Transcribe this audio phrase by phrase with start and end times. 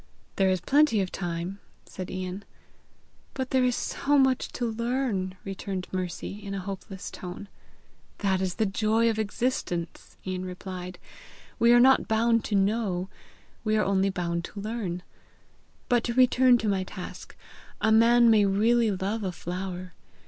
[0.37, 2.43] "There is plenty of time!" said Ian.
[3.35, 7.47] "But there is so much to learn!" returned Mercy in a hopeless tone.
[8.17, 10.97] "That is the joy of existence!" Ian replied.
[11.59, 13.09] "We are not bound to know;
[13.63, 15.03] we are only bound to learn.
[15.87, 17.35] But to return to my task:
[17.79, 19.93] a man may really love a flower.